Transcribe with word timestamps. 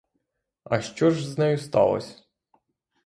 А 0.63 0.81
що 0.81 1.11
ж 1.11 1.29
з 1.31 1.37
нею 1.37 1.57
сталось? 1.57 2.27